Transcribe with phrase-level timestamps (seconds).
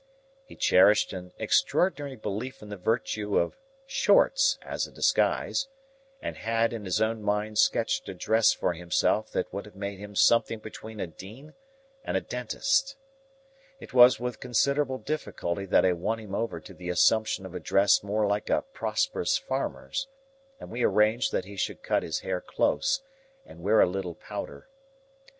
[0.47, 3.55] He cherished an extraordinary belief in the virtues of
[3.85, 5.67] "shorts" as a disguise,
[6.23, 9.99] and had in his own mind sketched a dress for himself that would have made
[9.99, 11.53] him something between a dean
[12.03, 12.95] and a dentist.
[13.79, 17.59] It was with considerable difficulty that I won him over to the assumption of a
[17.59, 20.07] dress more like a prosperous farmer's;
[20.59, 23.03] and we arranged that he should cut his hair close,
[23.45, 24.67] and wear a little powder.